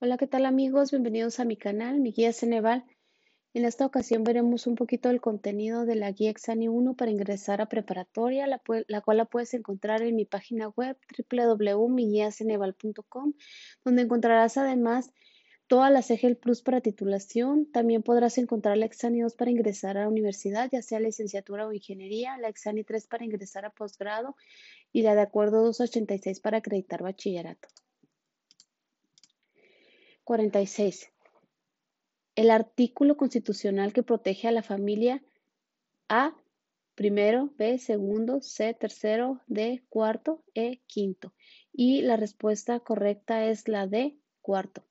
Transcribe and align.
Hola, 0.00 0.16
¿qué 0.16 0.28
tal 0.28 0.46
amigos? 0.46 0.92
Bienvenidos 0.92 1.40
a 1.40 1.44
mi 1.44 1.56
canal, 1.56 1.98
mi 1.98 2.12
guía 2.12 2.32
Ceneval. 2.32 2.84
En 3.52 3.64
esta 3.64 3.84
ocasión 3.84 4.22
veremos 4.22 4.68
un 4.68 4.76
poquito 4.76 5.08
del 5.08 5.20
contenido 5.20 5.86
de 5.86 5.96
la 5.96 6.12
guía 6.12 6.30
Exani 6.30 6.68
1 6.68 6.94
para 6.94 7.10
ingresar 7.10 7.60
a 7.60 7.68
preparatoria, 7.68 8.46
la, 8.46 8.62
la 8.86 9.00
cual 9.00 9.16
la 9.16 9.24
puedes 9.24 9.54
encontrar 9.54 10.02
en 10.02 10.14
mi 10.14 10.24
página 10.24 10.68
web 10.68 10.96
www.miguiaceneval.com, 11.28 13.32
donde 13.84 14.02
encontrarás 14.02 14.56
además 14.56 15.10
todas 15.66 15.90
las 15.90 16.12
EGEL 16.12 16.36
Plus 16.36 16.62
para 16.62 16.80
titulación. 16.80 17.68
También 17.72 18.04
podrás 18.04 18.38
encontrar 18.38 18.78
la 18.78 18.86
Exani 18.86 19.22
2 19.22 19.34
para 19.34 19.50
ingresar 19.50 19.98
a 19.98 20.02
la 20.02 20.08
universidad, 20.08 20.68
ya 20.70 20.80
sea 20.80 21.00
licenciatura 21.00 21.66
o 21.66 21.72
ingeniería, 21.72 22.38
la 22.38 22.46
Exani 22.46 22.84
3 22.84 23.08
para 23.08 23.24
ingresar 23.24 23.64
a 23.64 23.70
posgrado 23.70 24.36
y 24.92 25.02
la 25.02 25.16
de 25.16 25.22
acuerdo 25.22 25.64
286 25.64 26.38
para 26.38 26.58
acreditar 26.58 27.02
bachillerato. 27.02 27.66
46. 30.28 31.10
El 32.34 32.50
artículo 32.50 33.16
constitucional 33.16 33.94
que 33.94 34.02
protege 34.02 34.46
a 34.46 34.52
la 34.52 34.62
familia 34.62 35.24
A, 36.10 36.36
primero, 36.94 37.54
B, 37.56 37.78
segundo, 37.78 38.42
C, 38.42 38.74
tercero, 38.74 39.40
D, 39.46 39.82
cuarto, 39.88 40.44
E, 40.52 40.82
quinto. 40.86 41.32
Y 41.72 42.02
la 42.02 42.18
respuesta 42.18 42.78
correcta 42.80 43.46
es 43.46 43.68
la 43.68 43.86
D, 43.86 44.18
cuarto. 44.42 44.84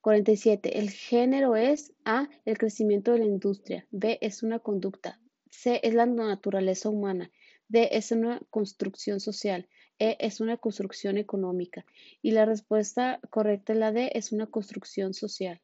47. 0.00 0.80
El 0.80 0.90
género 0.90 1.54
es 1.54 1.92
A, 2.04 2.28
el 2.44 2.58
crecimiento 2.58 3.12
de 3.12 3.18
la 3.20 3.26
industria. 3.26 3.86
B, 3.92 4.18
es 4.22 4.42
una 4.42 4.58
conducta. 4.58 5.20
C, 5.50 5.78
es 5.84 5.94
la 5.94 6.06
naturaleza 6.06 6.88
humana. 6.88 7.30
D, 7.68 7.90
es 7.92 8.10
una 8.10 8.40
construcción 8.50 9.20
social. 9.20 9.68
E 9.98 10.16
es 10.20 10.40
una 10.40 10.56
construcción 10.56 11.18
económica 11.18 11.86
y 12.20 12.32
la 12.32 12.44
respuesta 12.44 13.20
correcta 13.30 13.72
es 13.72 13.78
la 13.78 13.92
D 13.92 14.10
es 14.14 14.32
una 14.32 14.46
construcción 14.46 15.14
social. 15.14 15.60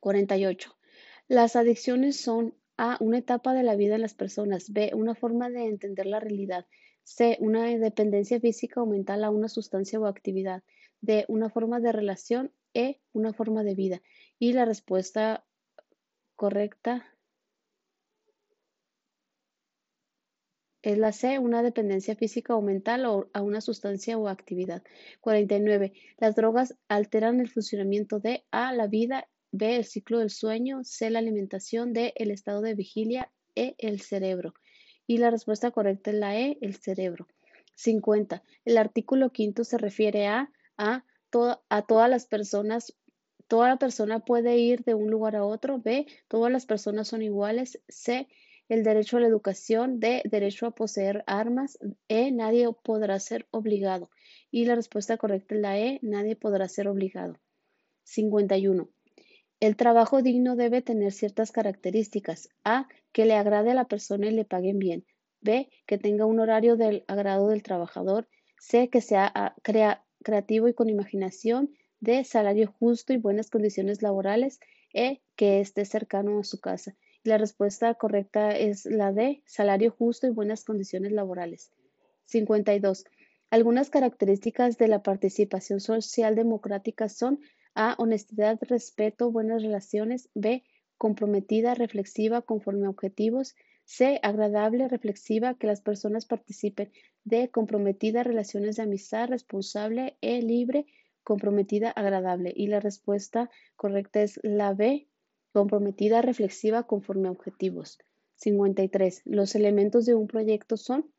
48. 0.00 0.76
Las 1.28 1.56
adicciones 1.56 2.20
son 2.20 2.54
A, 2.76 2.96
una 3.00 3.18
etapa 3.18 3.52
de 3.54 3.62
la 3.62 3.74
vida 3.74 3.94
de 3.94 3.98
las 3.98 4.14
personas, 4.14 4.72
B, 4.72 4.92
una 4.94 5.14
forma 5.14 5.50
de 5.50 5.66
entender 5.66 6.06
la 6.06 6.20
realidad, 6.20 6.66
C, 7.02 7.36
una 7.40 7.64
dependencia 7.64 8.38
física 8.38 8.82
o 8.82 8.86
mental 8.86 9.24
a 9.24 9.30
una 9.30 9.48
sustancia 9.48 9.98
o 9.98 10.06
actividad, 10.06 10.62
D, 11.00 11.24
una 11.28 11.50
forma 11.50 11.80
de 11.80 11.92
relación, 11.92 12.52
E, 12.74 13.00
una 13.12 13.32
forma 13.32 13.64
de 13.64 13.74
vida. 13.74 14.02
Y 14.38 14.52
la 14.52 14.64
respuesta 14.64 15.44
correcta 16.36 17.04
Es 20.82 20.96
la 20.96 21.12
C, 21.12 21.38
una 21.38 21.62
dependencia 21.62 22.14
física 22.14 22.54
o 22.54 22.62
mental 22.62 23.04
o 23.06 23.28
a 23.32 23.42
una 23.42 23.60
sustancia 23.60 24.16
o 24.16 24.28
actividad. 24.28 24.82
49. 25.20 25.92
Las 26.18 26.36
drogas 26.36 26.76
alteran 26.88 27.40
el 27.40 27.48
funcionamiento 27.48 28.20
de 28.20 28.44
A, 28.50 28.72
la 28.72 28.86
vida, 28.86 29.28
B, 29.50 29.76
el 29.76 29.84
ciclo 29.84 30.20
del 30.20 30.30
sueño, 30.30 30.84
C, 30.84 31.10
la 31.10 31.18
alimentación, 31.18 31.92
D, 31.92 32.12
el 32.16 32.30
estado 32.30 32.60
de 32.60 32.74
vigilia, 32.74 33.30
E, 33.56 33.74
el 33.78 34.00
cerebro. 34.00 34.54
Y 35.06 35.18
la 35.18 35.30
respuesta 35.30 35.70
correcta 35.70 36.10
es 36.10 36.16
la 36.16 36.38
E, 36.38 36.58
el 36.60 36.76
cerebro. 36.76 37.26
50. 37.74 38.42
El 38.64 38.78
artículo 38.78 39.30
quinto 39.30 39.64
se 39.64 39.78
refiere 39.78 40.26
a 40.26 40.52
A, 40.76 41.04
a 41.68 41.82
todas 41.82 42.08
las 42.08 42.26
personas 42.26 42.94
toda 43.48 43.68
la 43.68 43.76
persona 43.78 44.20
puede 44.20 44.58
ir 44.58 44.84
de 44.84 44.94
un 44.94 45.10
lugar 45.10 45.34
a 45.34 45.44
otro. 45.44 45.78
B, 45.78 46.06
todas 46.28 46.52
las 46.52 46.66
personas 46.66 47.08
son 47.08 47.22
iguales. 47.22 47.80
C, 47.88 48.28
el 48.68 48.84
derecho 48.84 49.16
a 49.16 49.20
la 49.20 49.26
educación, 49.26 49.98
D, 49.98 50.22
derecho 50.24 50.66
a 50.66 50.74
poseer 50.74 51.24
armas, 51.26 51.78
E, 52.08 52.30
nadie 52.30 52.68
podrá 52.82 53.18
ser 53.18 53.46
obligado. 53.50 54.10
Y 54.50 54.66
la 54.66 54.74
respuesta 54.74 55.16
correcta 55.16 55.54
es 55.54 55.60
la 55.60 55.78
E, 55.78 55.98
nadie 56.02 56.36
podrá 56.36 56.68
ser 56.68 56.88
obligado. 56.88 57.38
51. 58.04 58.88
El 59.60 59.76
trabajo 59.76 60.22
digno 60.22 60.54
debe 60.54 60.82
tener 60.82 61.12
ciertas 61.12 61.50
características. 61.50 62.50
A, 62.62 62.88
que 63.12 63.24
le 63.24 63.34
agrade 63.34 63.70
a 63.70 63.74
la 63.74 63.88
persona 63.88 64.26
y 64.26 64.32
le 64.32 64.44
paguen 64.44 64.78
bien. 64.78 65.04
B, 65.40 65.70
que 65.86 65.98
tenga 65.98 66.26
un 66.26 66.38
horario 66.38 66.76
del 66.76 67.04
agrado 67.08 67.48
del 67.48 67.62
trabajador. 67.62 68.28
C, 68.58 68.88
que 68.88 69.00
sea 69.00 69.30
ah, 69.34 69.56
creativo 70.22 70.68
y 70.68 70.74
con 70.74 70.88
imaginación. 70.88 71.74
D, 72.00 72.22
salario 72.24 72.72
justo 72.78 73.12
y 73.12 73.16
buenas 73.16 73.50
condiciones 73.50 74.02
laborales. 74.02 74.60
E, 74.92 75.20
que 75.36 75.60
esté 75.60 75.84
cercano 75.84 76.38
a 76.38 76.44
su 76.44 76.60
casa. 76.60 76.94
La 77.28 77.36
respuesta 77.36 77.92
correcta 77.92 78.56
es 78.56 78.86
la 78.86 79.12
D, 79.12 79.42
salario 79.44 79.90
justo 79.90 80.26
y 80.26 80.30
buenas 80.30 80.64
condiciones 80.64 81.12
laborales. 81.12 81.70
52. 82.24 83.04
Algunas 83.50 83.90
características 83.90 84.78
de 84.78 84.88
la 84.88 85.02
participación 85.02 85.80
social 85.80 86.34
democrática 86.34 87.10
son 87.10 87.40
A. 87.74 87.96
Honestidad, 87.98 88.58
respeto, 88.62 89.30
buenas 89.30 89.62
relaciones. 89.62 90.30
B. 90.32 90.64
Comprometida, 90.96 91.74
reflexiva, 91.74 92.40
conforme 92.40 92.86
a 92.86 92.90
objetivos. 92.90 93.56
C. 93.84 94.20
Agradable, 94.22 94.88
reflexiva, 94.88 95.52
que 95.52 95.66
las 95.66 95.82
personas 95.82 96.24
participen. 96.24 96.90
D. 97.24 97.50
Comprometida, 97.50 98.22
relaciones 98.22 98.76
de 98.76 98.84
amistad, 98.84 99.28
responsable. 99.28 100.16
E. 100.22 100.40
Libre, 100.40 100.86
comprometida, 101.24 101.90
agradable. 101.90 102.54
Y 102.56 102.68
la 102.68 102.80
respuesta 102.80 103.50
correcta 103.76 104.22
es 104.22 104.40
la 104.42 104.72
B, 104.72 105.08
comprometida, 105.52 106.22
reflexiva, 106.22 106.84
conforme 106.84 107.28
a 107.28 107.32
objetivos. 107.32 107.98
53. 108.36 109.22
Los 109.24 109.54
elementos 109.54 110.06
de 110.06 110.14
un 110.14 110.26
proyecto 110.26 110.76
son 110.76 111.10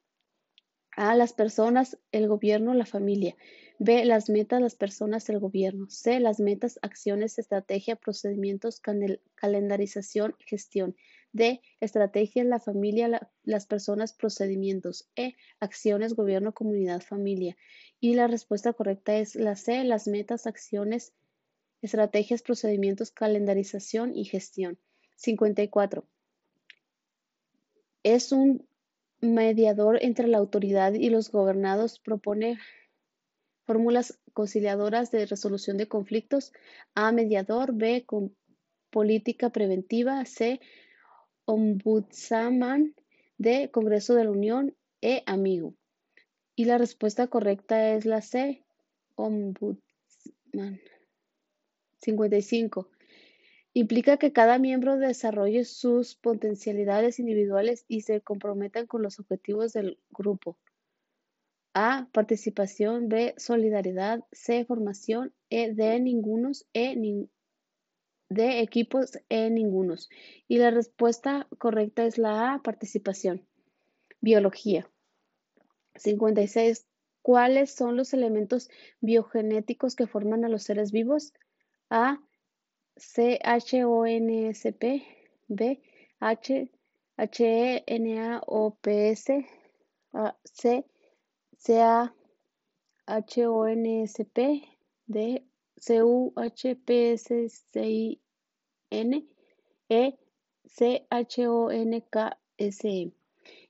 A. 0.95 1.16
Las 1.16 1.34
personas, 1.34 1.97
el 2.12 2.28
gobierno, 2.28 2.73
la 2.73 2.85
familia. 2.85 3.35
B. 3.78 4.03
Las 4.06 4.29
metas, 4.29 4.62
las 4.62 4.75
personas, 4.75 5.29
el 5.29 5.39
gobierno. 5.39 5.89
C. 5.89 6.19
Las 6.19 6.39
metas, 6.39 6.79
acciones, 6.81 7.39
estrategia, 7.39 7.95
procedimientos, 7.95 8.81
calendarización, 9.35 10.35
gestión. 10.39 10.95
D. 11.31 11.62
Estrategia, 11.79 12.44
la 12.44 12.59
familia, 12.59 13.29
las 13.44 13.66
personas, 13.66 14.13
procedimientos. 14.13 15.09
E. 15.16 15.35
Acciones, 15.59 16.16
gobierno, 16.16 16.53
comunidad, 16.53 17.01
familia. 17.01 17.56
Y 18.00 18.16
la 18.16 18.28
respuesta 18.28 18.73
correcta 18.73 19.18
es 19.18 19.35
la 19.35 19.56
C. 19.56 19.84
Las 19.84 20.07
metas, 20.07 20.47
acciones, 20.47 21.13
Estrategias, 21.81 22.41
procedimientos, 22.41 23.12
calendarización 23.12 24.16
y 24.16 24.25
gestión. 24.25 24.78
54. 25.16 26.06
Es 28.03 28.31
un 28.31 28.67
mediador 29.22 30.00
entre 30.01 30.28
la 30.28 30.38
autoridad 30.38 30.94
y 30.94 31.09
los 31.09 31.31
gobernados. 31.31 32.00
Propone 32.00 32.57
fórmulas 33.66 34.19
conciliadoras 34.34 35.12
de 35.12 35.25
resolución 35.25 35.78
de 35.78 35.88
conflictos. 35.88 36.53
A. 36.95 37.12
Mediador. 37.12 37.73
B. 37.73 38.06
Con 38.06 38.35
política 38.89 39.50
preventiva. 39.50 40.23
C. 40.25 40.59
Ombudsman. 41.45 42.95
D. 43.38 43.69
Congreso 43.72 44.16
de 44.16 44.23
la 44.23 44.31
Unión. 44.31 44.75
E. 45.01 45.23
Amigo. 45.25 45.75
Y 46.56 46.66
la 46.66 46.78
respuesta 46.78 47.28
correcta 47.28 47.94
es 47.94 48.06
la 48.06 48.22
C. 48.22 48.63
Ombudsman. 49.16 50.79
55. 52.01 52.89
Implica 53.73 54.17
que 54.17 54.33
cada 54.33 54.57
miembro 54.57 54.97
desarrolle 54.97 55.63
sus 55.63 56.15
potencialidades 56.15 57.19
individuales 57.19 57.85
y 57.87 58.01
se 58.01 58.21
comprometan 58.21 58.87
con 58.87 59.03
los 59.03 59.19
objetivos 59.19 59.73
del 59.73 59.99
grupo. 60.09 60.57
A. 61.73 62.09
Participación. 62.11 63.09
B. 63.09 63.35
Solidaridad. 63.38 64.25
C. 64.31 64.65
Formación. 64.65 65.33
E. 65.49 65.73
De 65.73 65.99
ningunos. 65.99 66.65
E. 66.73 66.95
de 68.29 68.59
equipos. 68.61 69.19
E. 69.29 69.49
Ningunos. 69.51 70.09
Y 70.47 70.57
la 70.57 70.71
respuesta 70.71 71.47
correcta 71.59 72.05
es 72.05 72.17
la 72.17 72.53
A. 72.53 72.63
Participación. 72.63 73.47
Biología. 74.19 74.89
56. 75.95 76.88
¿Cuáles 77.21 77.71
son 77.71 77.97
los 77.97 78.13
elementos 78.13 78.69
biogenéticos 78.99 79.95
que 79.95 80.07
forman 80.07 80.43
a 80.43 80.49
los 80.49 80.63
seres 80.63 80.91
vivos? 80.91 81.33
A. 81.91 82.18
C. 82.97 83.39
H. 83.44 83.83
O. 83.83 84.03
N. 84.06 84.30
S. 84.50 84.68
P. 84.80 85.03
B. 85.47 85.80
H. 86.21 86.69
H. 87.18 87.39
E. 87.41 87.83
N. 87.88 88.18
A. 88.18 88.41
O. 88.47 88.71
P. 88.71 89.09
S. 89.09 89.25
C. 90.53 90.83
C. 91.57 91.80
A. 91.80 92.13
H. 93.07 93.45
O. 93.45 93.68
N. 93.68 93.86
S. 94.03 94.24
P. 94.33 94.68
D. 95.07 95.44
C. 95.80 96.01
U. 96.03 96.31
H. 96.38 96.75
P. 96.86 97.13
S. 97.13 97.63
C. 97.74 97.81
I. 97.81 98.19
N. 98.91 99.27
E. 99.89 100.13
C. 100.68 101.07
H. 101.09 101.47
O. 101.47 101.71
N. 101.71 102.01
K. 102.12 102.38
S. 102.57 102.88
E. 102.88 103.12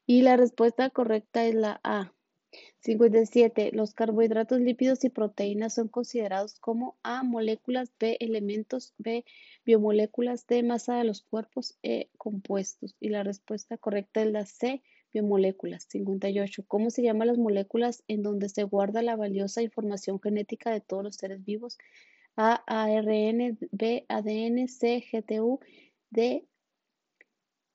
Y 0.05 0.21
la 0.23 0.35
respuesta 0.35 0.89
correcta 0.89 1.45
es 1.45 1.55
la 1.55 1.79
A. 1.83 2.11
57. 2.79 3.71
Los 3.73 3.93
carbohidratos, 3.93 4.59
lípidos 4.59 5.03
y 5.03 5.09
proteínas 5.09 5.75
son 5.75 5.87
considerados 5.87 6.59
como 6.59 6.97
A, 7.03 7.23
moléculas, 7.23 7.91
B, 7.99 8.17
elementos, 8.19 8.93
B, 8.97 9.25
biomoléculas, 9.65 10.47
D, 10.47 10.63
masa 10.63 10.97
de 10.97 11.03
los 11.03 11.21
cuerpos, 11.21 11.77
E, 11.83 12.09
compuestos. 12.17 12.95
Y 12.99 13.09
la 13.09 13.23
respuesta 13.23 13.77
correcta 13.77 14.21
es 14.21 14.31
la 14.31 14.45
C, 14.45 14.81
biomoléculas. 15.13 15.85
58. 15.89 16.63
¿Cómo 16.67 16.89
se 16.89 17.03
llaman 17.03 17.27
las 17.27 17.37
moléculas 17.37 18.03
en 18.07 18.23
donde 18.23 18.49
se 18.49 18.63
guarda 18.63 19.01
la 19.01 19.15
valiosa 19.15 19.61
información 19.61 20.19
genética 20.21 20.71
de 20.71 20.81
todos 20.81 21.03
los 21.03 21.15
seres 21.15 21.43
vivos? 21.43 21.77
A, 22.35 22.63
ARN, 22.67 23.57
B, 23.71 24.05
ADN, 24.07 24.67
C, 24.67 25.03
GTU, 25.11 25.59
D, 26.09 26.45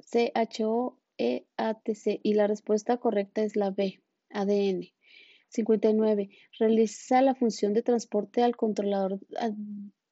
CHO, 0.00 0.98
E, 1.18 1.46
ATC. 1.56 2.20
Y 2.22 2.34
la 2.34 2.46
respuesta 2.46 2.96
correcta 2.96 3.42
es 3.42 3.56
la 3.56 3.70
B, 3.70 4.00
ADN. 4.34 4.92
59. 5.48 6.30
Realiza 6.58 7.22
la 7.22 7.34
función 7.34 7.72
de 7.72 7.82
transporte 7.82 8.42
al 8.42 8.56
controlador 8.56 9.20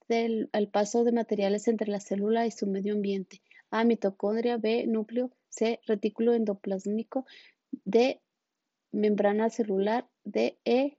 del, 0.08 0.48
al 0.52 0.68
paso 0.68 1.04
de 1.04 1.12
materiales 1.12 1.66
entre 1.68 1.90
la 1.90 2.00
célula 2.00 2.46
y 2.46 2.52
su 2.52 2.66
medio 2.66 2.94
ambiente. 2.94 3.42
A. 3.70 3.84
Mitocondria. 3.84 4.56
B. 4.56 4.86
Núcleo. 4.86 5.32
C. 5.48 5.80
Retículo 5.86 6.32
endoplásmico. 6.34 7.26
D. 7.84 8.20
Membrana 8.92 9.50
celular. 9.50 10.08
D. 10.24 10.58
E. 10.64 10.96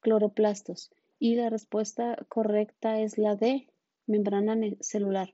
Cloroplastos. 0.00 0.90
Y 1.18 1.36
la 1.36 1.48
respuesta 1.48 2.18
correcta 2.28 3.00
es 3.00 3.16
la 3.16 3.36
D. 3.36 3.68
Membrana 4.06 4.56
celular. 4.80 5.32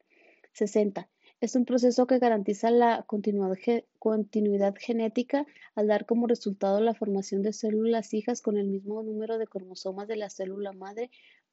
60. 0.52 1.08
Es 1.40 1.54
un 1.54 1.64
proceso 1.64 2.08
que 2.08 2.18
garantiza 2.18 2.72
la 2.72 3.06
continuidad 3.06 4.74
genética 4.76 5.46
al 5.76 5.86
dar 5.86 6.04
como 6.04 6.26
resultado 6.26 6.80
la 6.80 6.94
formación 6.94 7.42
de 7.42 7.52
células 7.52 8.12
hijas 8.12 8.42
con 8.42 8.56
el 8.56 8.66
mismo 8.66 9.04
número 9.04 9.38
de 9.38 9.46
cromosomas 9.46 10.08
de 10.08 10.16
la 10.16 10.30
célula 10.30 10.72
madre. 10.72 11.12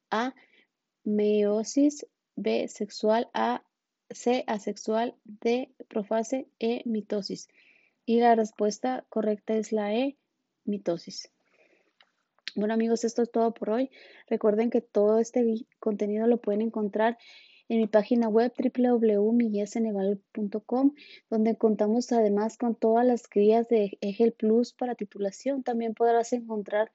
A. 0.10 0.34
Meiosis. 1.04 2.08
B. 2.36 2.68
Sexual. 2.68 3.30
A. 3.36 3.64
C. 4.10 4.44
Asexual. 4.48 5.16
D. 5.24 5.72
Profase. 5.88 6.48
E. 6.58 6.82
Mitosis. 6.86 7.48
Y 8.08 8.22
la 8.22 8.34
respuesta 8.34 9.06
correcta 9.10 9.56
es 9.56 9.72
la 9.72 9.94
E. 9.94 10.18
Mitosis. 10.64 11.32
Bueno 12.56 12.74
amigos, 12.74 13.04
esto 13.04 13.22
es 13.22 13.32
todo 13.32 13.54
por 13.54 13.70
hoy. 13.70 13.92
Recuerden 14.28 14.72
que 14.72 14.82
todo 14.82 15.20
este 15.20 15.68
contenido 15.80 16.26
lo 16.26 16.38
pueden 16.38 16.62
encontrar 16.62 17.18
en 17.18 17.55
mi 17.70 17.88
página 17.88 18.30
web 18.30 18.52
www.milleseneval.com, 18.58 20.94
donde 21.30 21.58
contamos 21.58 22.12
además 22.12 22.58
con 22.58 22.76
todas 22.76 23.06
las 23.06 23.30
guías 23.30 23.68
de 23.68 23.98
EGEL 24.02 24.34
Plus 24.34 24.74
para 24.74 24.96
titulación. 24.96 25.62
También 25.64 25.94
podrás 25.94 26.34
encontrar 26.34 26.92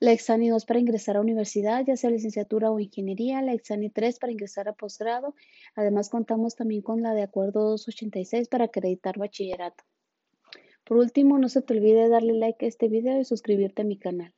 la 0.00 0.12
Exani 0.12 0.48
2 0.48 0.64
para 0.64 0.78
ingresar 0.78 1.16
a 1.16 1.20
universidad, 1.20 1.84
ya 1.84 1.96
sea 1.96 2.10
licenciatura 2.10 2.70
o 2.70 2.78
ingeniería, 2.78 3.42
la 3.42 3.52
Exani 3.52 3.90
3 3.90 4.18
para 4.18 4.32
ingresar 4.32 4.68
a 4.68 4.72
posgrado. 4.72 5.34
Además, 5.74 6.08
contamos 6.08 6.54
también 6.54 6.82
con 6.82 7.02
la 7.02 7.14
de 7.14 7.22
acuerdo 7.22 7.70
286 7.70 8.48
para 8.48 8.66
acreditar 8.66 9.18
bachillerato. 9.18 9.84
Por 10.84 10.98
último, 10.98 11.38
no 11.38 11.48
se 11.48 11.62
te 11.62 11.74
olvide 11.74 12.08
darle 12.08 12.34
like 12.34 12.64
a 12.64 12.68
este 12.68 12.88
video 12.88 13.20
y 13.20 13.24
suscribirte 13.24 13.82
a 13.82 13.84
mi 13.84 13.98
canal. 13.98 14.32